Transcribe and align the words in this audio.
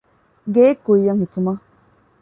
ގެއެއް 0.53 0.83
ކުއްޔަށް 0.85 1.19
ހިފުމަށް 1.21 1.63